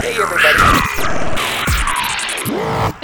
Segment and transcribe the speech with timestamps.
[0.00, 0.58] Hey, everybody.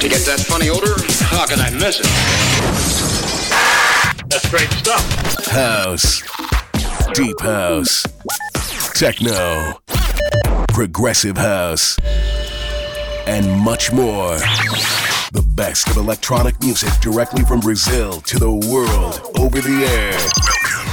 [0.00, 2.06] To get that funny odor, how can I miss it?
[4.28, 5.46] That's great stuff.
[5.46, 6.22] House,
[7.14, 8.04] Deep House,
[8.94, 9.80] Techno,
[10.68, 11.98] Progressive House,
[13.26, 14.36] and much more.
[15.32, 20.85] The best of electronic music directly from Brazil to the world over the air.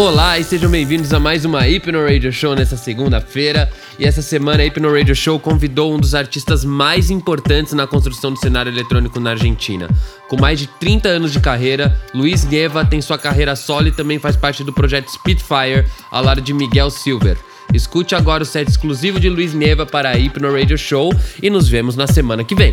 [0.00, 3.70] Olá e sejam bem-vindos a mais uma Hypno Radio Show nessa segunda-feira.
[3.98, 8.32] E essa semana a Hypno Radio Show convidou um dos artistas mais importantes na construção
[8.32, 9.90] do cenário eletrônico na Argentina.
[10.26, 14.18] Com mais de 30 anos de carreira, Luiz Nieva tem sua carreira solo e também
[14.18, 17.36] faz parte do projeto Spitfire, ao lado de Miguel Silver.
[17.74, 21.12] Escute agora o set exclusivo de Luiz Nieva para a Hypno Radio Show
[21.42, 22.72] e nos vemos na semana que vem.